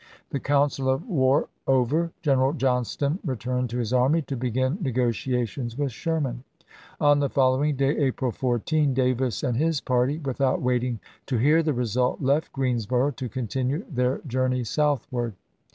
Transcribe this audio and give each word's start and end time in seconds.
The 0.31 0.39
council 0.39 0.89
of 0.89 1.07
war 1.07 1.47
over, 1.67 2.11
General 2.23 2.53
Johnston 2.53 3.19
returned 3.23 3.69
to 3.69 3.77
his 3.77 3.93
army 3.93 4.23
to 4.23 4.35
begin 4.35 4.79
negotiations 4.81 5.77
with 5.77 5.91
Sherman. 5.91 6.43
On 6.99 7.19
the 7.19 7.29
following 7.29 7.75
day, 7.75 7.95
April 7.97 8.31
14, 8.31 8.95
Davis 8.95 9.43
and 9.43 9.57
his 9.57 9.79
party, 9.79 10.17
without 10.17 10.59
waiting 10.59 10.99
to 11.27 11.37
hear 11.37 11.61
the 11.61 11.73
result, 11.75 12.19
left 12.19 12.51
Greensboro' 12.51 13.11
to 13.11 13.29
continue 13.29 13.85
their 13.87 14.21
journey 14.27 14.63
southward. 14.63 15.35